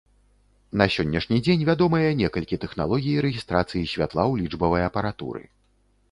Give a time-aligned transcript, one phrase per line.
[0.81, 5.43] На сённяшні дзень вядомыя некалькі тэхналогій рэгістрацыі святла ў лічбавай апаратуры.